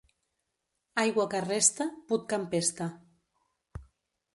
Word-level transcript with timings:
Aigua 1.03 1.27
que 1.35 1.43
resta, 1.45 1.89
put 2.09 2.27
que 2.33 2.43
empesta. 2.45 2.89